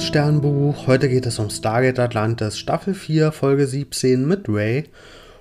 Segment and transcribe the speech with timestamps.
[0.00, 0.86] liebes Sternbuch.
[0.86, 4.84] Heute geht es um Stargate Atlantis Staffel 4, Folge 17 mit Ray.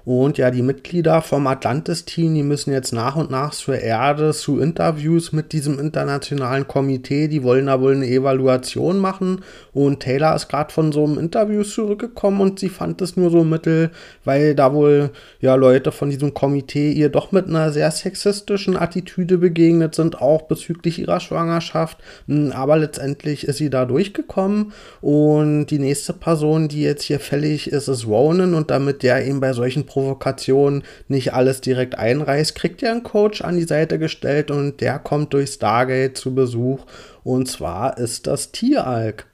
[0.06, 4.60] Und ja, die Mitglieder vom Atlantis-Team, die müssen jetzt nach und nach zur Erde zu
[4.60, 7.28] Interviews mit diesem internationalen Komitee.
[7.28, 9.42] Die wollen da wohl eine Evaluation machen.
[9.74, 13.44] Und Taylor ist gerade von so einem Interview zurückgekommen und sie fand es nur so
[13.44, 13.92] mittel,
[14.26, 15.12] weil da wohl
[15.42, 20.44] ja Leute von diesem Komitee ihr doch mit einer sehr sexistischen Attitüde begegnet sind, auch
[20.44, 21.98] bezüglich ihrer Schwangerschaft.
[22.28, 24.72] Hm, aber letztendlich ist sie da durchgekommen.
[25.02, 28.54] Und die nächste Person, die jetzt hier fällig ist, ist Ronan.
[28.54, 33.04] Und damit der eben bei solchen Problemen Provokation nicht alles direkt einreißt, kriegt ihr einen
[33.04, 36.86] Coach an die Seite gestellt und der kommt durch Stargate zu Besuch.
[37.24, 39.26] Und zwar ist das Tieralk.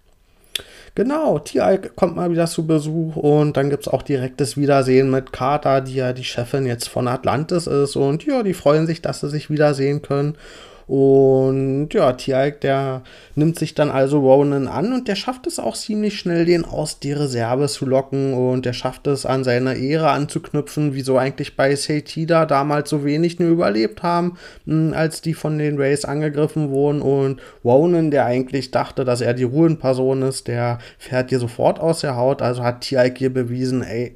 [0.96, 5.34] Genau, Tieralk kommt mal wieder zu Besuch und dann gibt es auch direktes Wiedersehen mit
[5.34, 7.98] Carter, die ja die Chefin jetzt von Atlantis ist.
[7.98, 10.38] Und ja, die freuen sich, dass sie sich wiedersehen können.
[10.88, 13.02] Und ja, Tialk, der
[13.34, 17.00] nimmt sich dann also Ronan an und der schafft es auch ziemlich schnell, den aus
[17.00, 18.34] der Reserve zu locken.
[18.34, 23.40] Und der schafft es an seiner Ehre anzuknüpfen, wieso eigentlich bei Seitida damals so wenig
[23.40, 27.02] nur überlebt haben, hm, als die von den Rays angegriffen wurden.
[27.02, 32.02] Und Ronan, der eigentlich dachte, dass er die Ruhenperson ist, der fährt hier sofort aus
[32.02, 34.16] der Haut, also hat Tialk hier bewiesen, ey,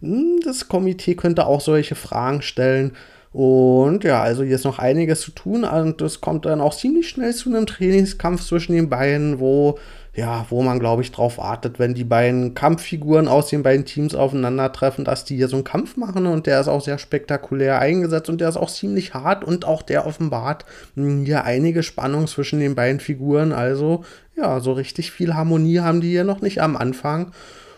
[0.00, 2.96] hm, das Komitee könnte auch solche Fragen stellen
[3.32, 7.08] und ja, also hier ist noch einiges zu tun und es kommt dann auch ziemlich
[7.08, 9.78] schnell zu einem Trainingskampf zwischen den beiden, wo
[10.12, 14.16] ja, wo man glaube ich drauf wartet, wenn die beiden Kampffiguren aus den beiden Teams
[14.16, 18.28] aufeinandertreffen, dass die hier so einen Kampf machen und der ist auch sehr spektakulär eingesetzt
[18.28, 20.64] und der ist auch ziemlich hart und auch der offenbart
[20.96, 24.04] hm, hier einige Spannung zwischen den beiden Figuren, also
[24.36, 27.32] ja, so richtig viel Harmonie haben die hier noch nicht am Anfang.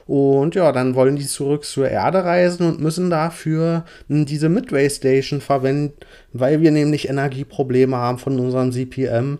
[0.07, 5.41] Und ja, dann wollen die zurück zur Erde reisen und müssen dafür diese Midway Station
[5.41, 5.95] verwenden,
[6.33, 9.39] weil wir nämlich Energieprobleme haben von unserem CPM.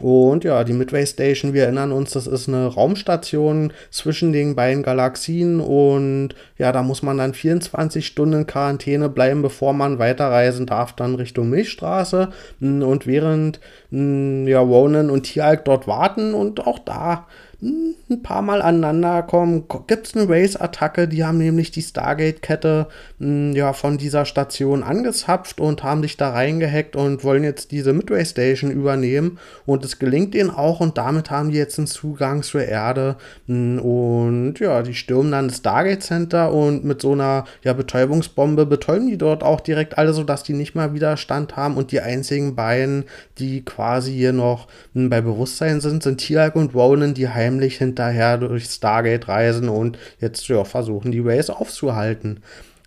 [0.00, 4.82] Und ja, die Midway Station, wir erinnern uns, das ist eine Raumstation zwischen den beiden
[4.82, 10.94] Galaxien und ja, da muss man dann 24 Stunden Quarantäne bleiben, bevor man weiterreisen darf,
[10.94, 12.30] dann Richtung Milchstraße.
[12.60, 17.26] Und während ja, Ronan und Tialk dort warten und auch da
[17.62, 21.08] ein paar Mal aneinander kommen, gibt es eine Race-Attacke.
[21.08, 22.86] Die haben nämlich die Stargate-Kette
[23.18, 27.92] hm, ja, von dieser Station angezapft und haben sich da reingehackt und wollen jetzt diese
[27.92, 29.38] Midway Station übernehmen.
[29.66, 33.16] Und es gelingt ihnen auch und damit haben die jetzt einen Zugang zur Erde.
[33.46, 38.64] Hm, und ja, die stürmen dann das Stargate Center und mit so einer ja, Betäubungsbombe
[38.64, 41.76] betäuben die dort auch direkt alle, sodass die nicht mal Widerstand haben.
[41.76, 43.04] Und die einzigen beiden,
[43.38, 47.78] die quasi hier noch hm, bei Bewusstsein sind, sind Tialk und Ronan, die heim heimlich
[47.78, 52.40] hinterher durch Stargate reisen und jetzt ja, versuchen, die Race aufzuhalten.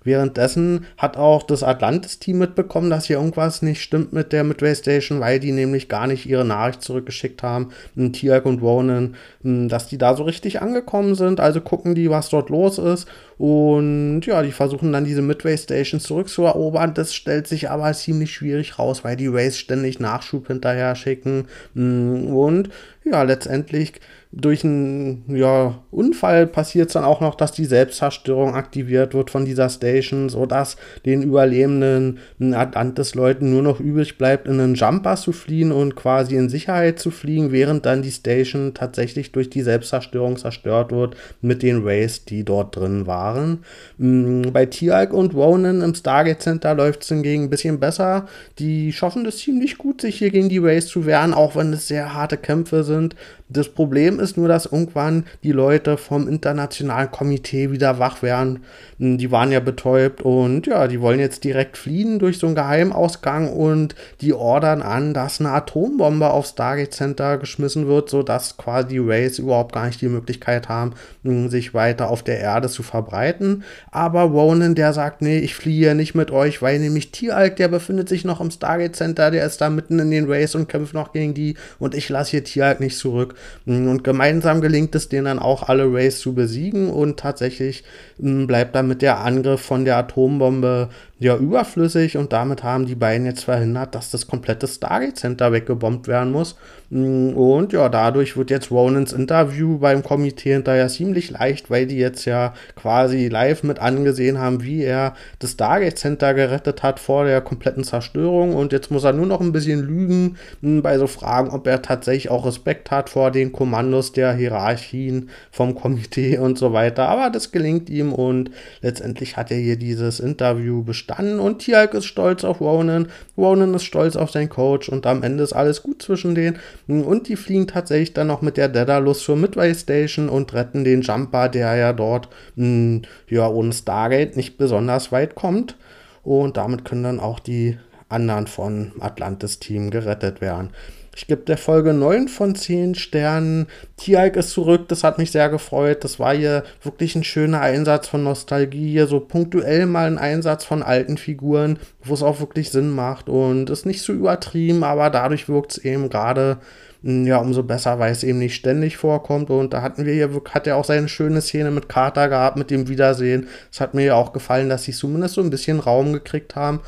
[0.06, 5.22] Währenddessen hat auch das Atlantis-Team mitbekommen, dass hier irgendwas nicht stimmt mit der Midway Station,
[5.22, 7.70] weil die nämlich gar nicht ihre Nachricht zurückgeschickt haben,
[8.12, 11.40] Tiak und Ronan, dass die da so richtig angekommen sind.
[11.40, 13.08] Also gucken die, was dort los ist.
[13.38, 16.94] Und ja, die versuchen dann diese Midway Station zurückzuerobern.
[16.94, 21.46] Das stellt sich aber ziemlich schwierig raus, weil die Rays ständig Nachschub hinterher schicken.
[21.76, 22.70] Und
[23.06, 23.94] ja, letztendlich
[24.36, 29.46] durch einen ja, Unfall passiert es dann auch noch, dass die Selbstzerstörung aktiviert wird von
[29.46, 30.76] dieser Station, sodass
[31.06, 36.50] den überlebenden Atlantis-Leuten nur noch übrig bleibt, in einen Jumper zu fliehen und quasi in
[36.50, 41.84] Sicherheit zu fliegen, während dann die Station tatsächlich durch die Selbstzerstörung zerstört wird mit den
[41.84, 43.60] Rays, die dort drin waren.
[44.00, 48.28] Bei Tialk und Ronan im Stargate Center läuft es hingegen ein bisschen besser.
[48.58, 51.88] Die schaffen es ziemlich gut, sich hier gegen die Rays zu wehren, auch wenn es
[51.88, 52.93] sehr harte Kämpfe sind.
[52.94, 53.16] sind
[53.54, 58.64] Das Problem ist nur, dass irgendwann die Leute vom internationalen Komitee wieder wach werden.
[58.98, 62.56] Hm, die waren ja betäubt und ja, die wollen jetzt direkt fliehen durch so einen
[62.56, 68.88] Geheimausgang und die ordern an, dass eine Atombombe aufs Stargate Center geschmissen wird, sodass quasi
[68.88, 70.94] die Rays überhaupt gar nicht die Möglichkeit haben,
[71.24, 73.64] hm, sich weiter auf der Erde zu verbreiten.
[73.92, 78.10] Aber Ronan, der sagt, nee, ich fliehe nicht mit euch, weil nämlich Tieralk, der befindet
[78.10, 81.14] sich noch im Stargate Center, der ist da mitten in den Rays und kämpft noch
[81.14, 83.36] gegen die und ich lasse hier Tieralk nicht zurück.
[83.66, 87.84] Und gemeinsam gelingt es denen dann auch, alle Rays zu besiegen und tatsächlich
[88.20, 90.90] hm, bleibt damit der Angriff von der Atombombe
[91.24, 96.08] ja überflüssig und damit haben die beiden jetzt verhindert, dass das komplette Stargate Center weggebombt
[96.08, 96.56] werden muss.
[96.92, 101.98] Mm, und ja, dadurch wird jetzt Ronans Interview beim Komitee hinterher ziemlich leicht, weil die
[101.98, 107.26] jetzt ja quasi live mit angesehen haben, wie er das Stargate Center gerettet hat vor
[107.26, 108.54] der kompletten Zerstörung.
[108.54, 111.82] Und jetzt muss er nur noch ein bisschen lügen mm, bei so Fragen, ob er
[111.82, 117.08] tatsächlich auch Respekt hat vor vor den Kommandos der Hierarchien vom Komitee und so weiter.
[117.08, 122.06] Aber das gelingt ihm und letztendlich hat er hier dieses Interview bestanden und Tialk ist
[122.06, 123.08] stolz auf Ronan.
[123.38, 126.60] Ronan ist stolz auf seinen Coach und am Ende ist alles gut zwischen denen.
[126.88, 131.02] Und die fliegen tatsächlich dann noch mit der Daedalus zur Midway Station und retten den
[131.02, 135.78] Jumper, der ja dort mh, hm, ja ohne Stargate nicht besonders weit kommt.
[136.24, 137.78] Und damit können dann auch die
[138.10, 140.70] anderen von Atlantis-Team gerettet werden.
[141.16, 143.68] Ich gebe der Folge 9 von 10 Sternen.
[143.98, 146.04] Tialk ist zurück, das hat mich sehr gefreut.
[146.04, 148.92] Das war hier wirklich ein schöner Einsatz von Nostalgie.
[148.92, 153.30] Hier so punktuell mal ein Einsatz von alten Figuren, wo es auch wirklich Sinn macht
[153.30, 156.58] und ist nicht so übertrieben, aber dadurch wirkt es eben gerade
[157.04, 159.50] hm, ja, umso besser, weil es eben nicht ständig vorkommt.
[159.50, 162.72] Und da hatten wir hier, hat er auch seine schöne Szene mit Carter gehabt, mit
[162.72, 163.48] dem Wiedersehen.
[163.72, 166.80] Es hat mir ja auch gefallen, dass sie zumindest so ein bisschen Raum gekriegt haben.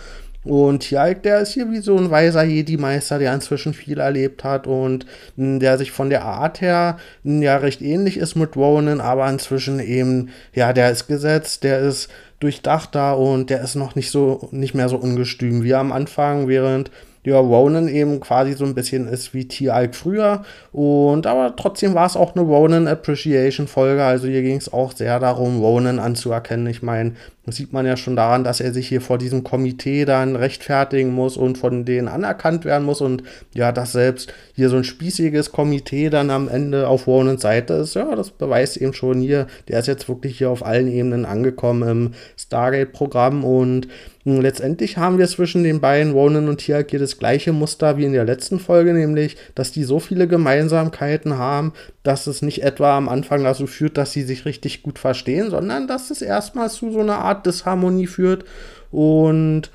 [0.45, 4.67] Und ja, der ist hier wie so ein weiser Jedi-Meister, der inzwischen viel erlebt hat
[4.67, 5.07] und
[5.37, 9.27] hm, der sich von der Art her hm, ja recht ähnlich ist mit Ronan, aber
[9.27, 12.09] inzwischen eben, ja, der ist gesetzt, der ist
[12.39, 16.91] durchdachter und der ist noch nicht so, nicht mehr so ungestüm wie am Anfang, während
[17.25, 20.43] ja, Ronan eben quasi so ein bisschen ist wie T-Alk früher.
[20.71, 24.03] Und aber trotzdem war es auch eine Ronan Appreciation Folge.
[24.03, 26.67] Also hier ging es auch sehr darum, Ronan anzuerkennen.
[26.67, 27.13] Ich meine,
[27.45, 31.13] das sieht man ja schon daran, dass er sich hier vor diesem Komitee dann rechtfertigen
[31.13, 33.01] muss und von denen anerkannt werden muss.
[33.01, 33.23] Und
[33.53, 37.95] ja, dass selbst hier so ein spießiges Komitee dann am Ende auf Ronans Seite ist,
[37.95, 41.87] ja, das beweist eben schon hier, der ist jetzt wirklich hier auf allen Ebenen angekommen
[41.87, 43.87] im Stargate-Programm und
[44.27, 48.13] Letztendlich haben wir zwischen den beiden, Ronan und Tiak, hier das gleiche Muster wie in
[48.13, 53.07] der letzten Folge, nämlich, dass die so viele Gemeinsamkeiten haben, dass es nicht etwa am
[53.07, 57.01] Anfang dazu führt, dass sie sich richtig gut verstehen, sondern dass es erstmal zu so
[57.01, 58.45] einer Art Disharmonie führt.
[58.89, 59.69] Und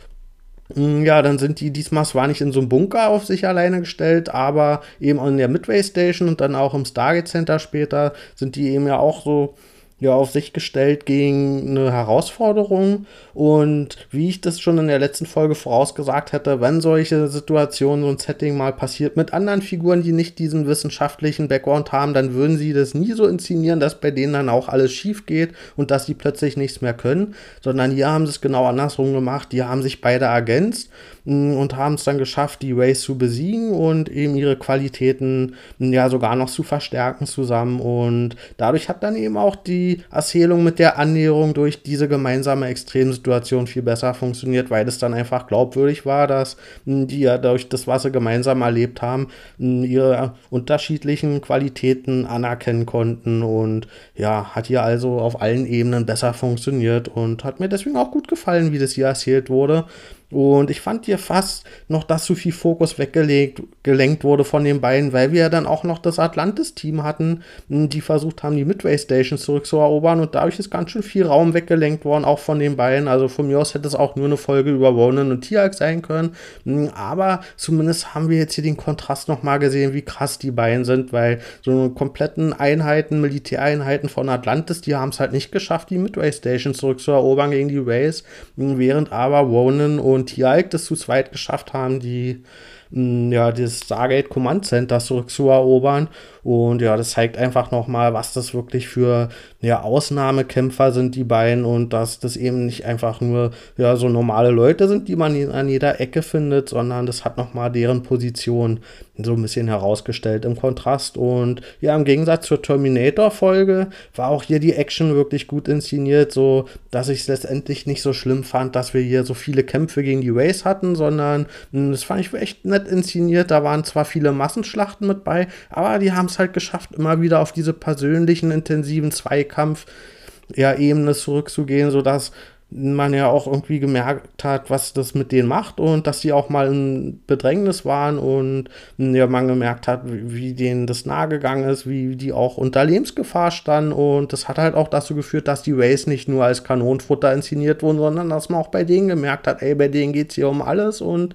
[0.74, 3.78] mm, ja, dann sind die diesmal zwar nicht in so einem Bunker auf sich alleine
[3.78, 8.56] gestellt, aber eben in der Midway Station und dann auch im Stargate Center später sind
[8.56, 9.54] die eben ja auch so
[10.00, 13.06] ja auf sich gestellt gegen eine Herausforderung.
[13.34, 18.10] Und wie ich das schon in der letzten Folge vorausgesagt hätte, wenn solche Situationen, so
[18.10, 22.56] ein Setting mal passiert mit anderen Figuren, die nicht diesen wissenschaftlichen Background haben, dann würden
[22.56, 26.06] sie das nie so inszenieren, dass bei denen dann auch alles schief geht und dass
[26.06, 29.52] sie plötzlich nichts mehr können, sondern hier haben sie es genau andersrum gemacht.
[29.52, 30.90] Die haben sich beide ergänzt
[31.24, 36.34] und haben es dann geschafft, die Race zu besiegen und eben ihre Qualitäten ja sogar
[36.36, 37.80] noch zu verstärken zusammen.
[37.80, 43.66] Und dadurch hat dann eben auch die Erzählung mit der Annäherung durch diese gemeinsame Extremsituation
[43.66, 48.02] viel besser funktioniert, weil es dann einfach glaubwürdig war, dass die ja durch das, was
[48.02, 49.28] sie gemeinsam erlebt haben,
[49.58, 57.08] ihre unterschiedlichen Qualitäten anerkennen konnten und ja, hat hier also auf allen Ebenen besser funktioniert
[57.08, 59.84] und hat mir deswegen auch gut gefallen, wie das hier erzählt wurde.
[60.30, 64.80] Und ich fand hier fast noch, dass zu viel Fokus weggelegt, gelenkt wurde von den
[64.80, 68.64] beiden, weil wir ja dann auch noch das Atlantis-Team hatten, hm, die versucht haben, die
[68.64, 72.76] Midway Station zurückzuerobern und dadurch ist ganz schön viel Raum weggelenkt worden, auch von den
[72.76, 73.08] beiden.
[73.08, 76.02] Also von mir aus hätte es auch nur eine Folge über Ronan und Tiag sein
[76.02, 76.36] können.
[76.64, 80.84] Hm, aber zumindest haben wir jetzt hier den Kontrast nochmal gesehen, wie krass die beiden
[80.84, 85.90] sind, weil so eine kompletten Einheiten, Militäreinheiten von Atlantis, die haben es halt nicht geschafft,
[85.90, 88.22] die Midway Station zurückzuerobern gegen die Rays,
[88.56, 92.42] hm, während aber Ronan und und Tialk das zu zweit geschafft haben, die
[92.92, 96.08] ja, das Stargate Command Center zurückzuerobern.
[96.42, 99.28] Und ja, das zeigt einfach nochmal, was das wirklich für
[99.60, 104.50] ja, Ausnahmekämpfer sind, die beiden, und dass das eben nicht einfach nur ja, so normale
[104.50, 108.80] Leute sind, die man an jeder Ecke findet, sondern das hat nochmal deren Position
[109.22, 111.18] so ein bisschen herausgestellt im Kontrast.
[111.18, 116.64] Und ja, im Gegensatz zur Terminator-Folge war auch hier die Action wirklich gut inszeniert, so
[116.90, 120.22] dass ich es letztendlich nicht so schlimm fand, dass wir hier so viele Kämpfe gegen
[120.22, 123.50] die Race hatten, sondern das fand ich echt nett inszeniert.
[123.50, 127.40] Da waren zwar viele Massenschlachten mit bei, aber die haben es halt geschafft, immer wieder
[127.40, 132.32] auf diese persönlichen, intensiven Zweikampf-Ebene zurückzugehen, sodass
[132.72, 136.48] man ja auch irgendwie gemerkt hat, was das mit denen macht und dass sie auch
[136.48, 141.88] mal in Bedrängnis waren und ja, man gemerkt hat, wie, wie denen das nahegegangen ist,
[141.88, 145.72] wie die auch unter Lebensgefahr standen und das hat halt auch dazu geführt, dass die
[145.72, 149.62] Rays nicht nur als Kanonenfutter inszeniert wurden, sondern dass man auch bei denen gemerkt hat,
[149.62, 151.34] ey, bei denen geht es hier um alles und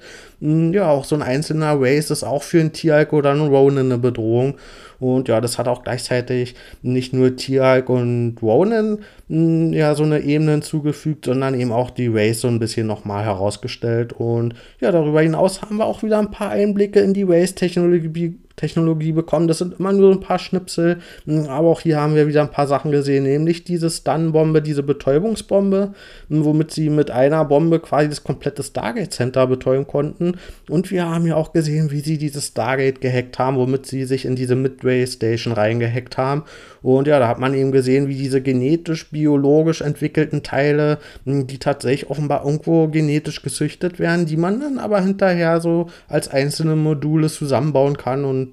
[0.74, 3.98] ja, auch so ein einzelner Race ist auch für einen Tieralk oder einen Ronan eine
[3.98, 4.56] Bedrohung
[5.00, 10.52] und ja, das hat auch gleichzeitig nicht nur Tieralk und Ronan ja so eine Ebene
[10.52, 14.14] hinzugefügt, sondern eben auch die Race so ein bisschen nochmal herausgestellt.
[14.14, 19.12] Und ja, darüber hinaus haben wir auch wieder ein paar Einblicke in die Race-Technologie Technologie
[19.12, 19.48] bekommen.
[19.48, 22.52] Das sind immer nur ein paar Schnipsel, hm, aber auch hier haben wir wieder ein
[22.52, 25.94] paar Sachen gesehen, nämlich diese Stun-Bombe, diese Betäubungsbombe,
[26.30, 30.38] hm, womit sie mit einer Bombe quasi das komplette Stargate Center betäuben konnten.
[30.70, 34.26] Und wir haben ja auch gesehen, wie sie dieses Stargate gehackt haben, womit sie sich
[34.26, 36.44] in diese Midway Station reingehackt haben.
[36.82, 41.58] Und ja, da hat man eben gesehen, wie diese genetisch, biologisch entwickelten Teile, hm, die
[41.58, 47.28] tatsächlich offenbar irgendwo genetisch gezüchtet werden, die man dann aber hinterher so als einzelne Module
[47.28, 48.45] zusammenbauen kann und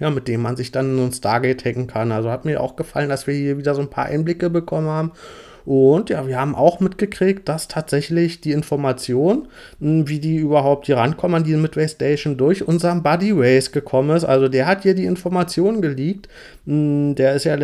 [0.00, 2.10] ja, mit dem man sich dann so ein Stargate hacken kann.
[2.10, 5.12] Also hat mir auch gefallen, dass wir hier wieder so ein paar Einblicke bekommen haben.
[5.70, 9.46] Und ja, wir haben auch mitgekriegt, dass tatsächlich die Information,
[9.78, 14.16] hm, wie die überhaupt hier rankommen an die Midway Station, durch unseren Buddy Race gekommen
[14.16, 14.24] ist.
[14.24, 16.26] Also der hat hier die Information geleakt.
[16.66, 17.56] Hm, der ist ja,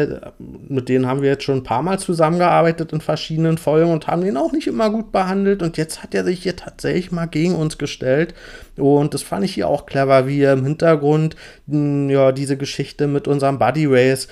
[0.69, 4.23] mit denen haben wir jetzt schon ein paar Mal zusammengearbeitet in verschiedenen Folgen und haben
[4.23, 5.65] den auch nicht immer gut behandelt.
[5.65, 8.35] Und jetzt hat er sich hier tatsächlich mal gegen uns gestellt.
[8.77, 11.35] Und das fand ich hier auch clever, wie er im Hintergrund
[11.69, 14.29] hm, ja, diese Geschichte mit unserem Buddy Race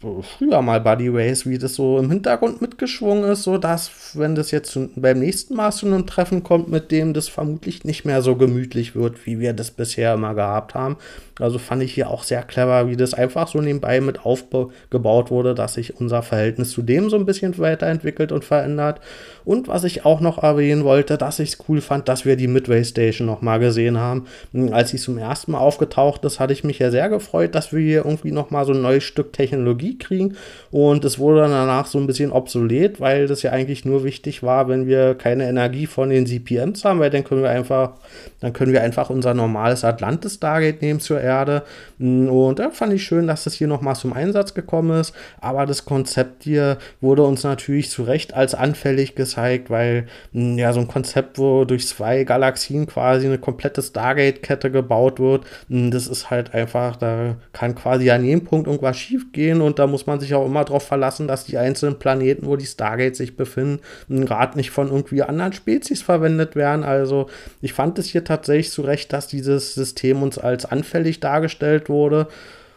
[0.00, 4.50] früher mal Buddy Race, wie das so im Hintergrund mitgeschwungen ist, so dass, wenn das
[4.50, 8.36] jetzt beim nächsten Mal zu einem Treffen kommt, mit dem das vermutlich nicht mehr so
[8.36, 10.96] gemütlich wird, wie wir das bisher immer gehabt haben.
[11.38, 15.54] Also fand ich hier auch sehr clever, wie das einfach so nebenbei mit aufgebaut wurde,
[15.54, 19.00] dass sich unser Verhältnis zu dem so ein bisschen weiterentwickelt und verändert.
[19.44, 22.48] Und was ich auch noch erwähnen wollte, dass ich es cool fand, dass wir die
[22.48, 24.26] Midway Station nochmal gesehen haben.
[24.72, 27.80] Als sie zum ersten Mal aufgetaucht ist, hatte ich mich ja sehr gefreut, dass wir
[27.80, 30.36] hier irgendwie nochmal so ein neues Stück Technologie kriegen.
[30.70, 34.42] Und es wurde dann danach so ein bisschen obsolet, weil das ja eigentlich nur wichtig
[34.42, 37.92] war, wenn wir keine Energie von den CPMs haben, weil dann können wir einfach,
[38.40, 41.62] dann können wir einfach unser normales Atlantis Stargate nehmen zur Erde.
[41.98, 45.14] Und da fand ich schön, dass das hier nochmal zum Einsatz gekommen ist.
[45.40, 50.80] Aber das Konzept hier wurde uns natürlich zu Recht als anfällig gezeigt, weil ja so
[50.80, 56.54] ein Konzept, wo durch zwei Galaxien quasi eine komplette Stargate-Kette gebaut wird, das ist halt
[56.54, 60.34] einfach, da kann quasi an jedem Punkt irgendwas schief gehen und da muss man sich
[60.34, 64.70] auch immer darauf verlassen, dass die einzelnen Planeten, wo die Stargates sich befinden, gerade nicht
[64.70, 66.84] von irgendwie anderen Spezies verwendet werden.
[66.84, 67.28] Also
[67.60, 72.28] ich fand es hier tatsächlich zu Recht, dass dieses System uns als anfällig dargestellt wurde,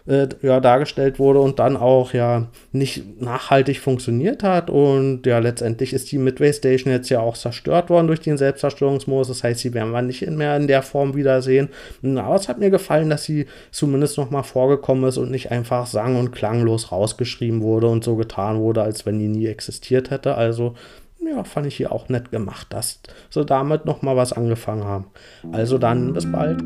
[0.07, 4.69] äh, ja, dargestellt wurde und dann auch ja nicht nachhaltig funktioniert hat.
[4.69, 9.27] Und ja, letztendlich ist die Midway Station jetzt ja auch zerstört worden durch den Selbstzerstörungsmodus.
[9.27, 11.69] Das heißt, sie werden wir nicht mehr in der Form wiedersehen.
[12.03, 15.85] Aber es hat mir gefallen, dass sie zumindest noch mal vorgekommen ist und nicht einfach
[15.85, 20.35] sang- und klanglos rausgeschrieben wurde und so getan wurde, als wenn die nie existiert hätte.
[20.35, 20.75] Also
[21.23, 25.05] ja, fand ich hier auch nett gemacht, dass sie damit noch mal was angefangen haben.
[25.51, 26.63] Also dann, bis bald.